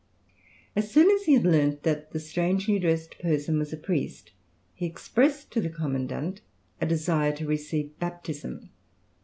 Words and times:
As 0.75 0.89
soon 0.91 1.11
as 1.11 1.25
he 1.25 1.35
had 1.35 1.43
learned 1.45 1.81
that 1.83 2.09
the 2.09 2.19
strangely 2.19 2.79
dressed 2.79 3.19
person 3.19 3.59
was 3.59 3.71
a 3.71 3.77
priest, 3.77 4.31
he 4.73 4.87
expressed 4.87 5.51
to 5.51 5.61
the 5.61 5.69
commandant 5.69 6.41
a 6.81 6.87
desire 6.87 7.33
to 7.33 7.45
receive 7.45 7.91
baptism. 7.99 8.71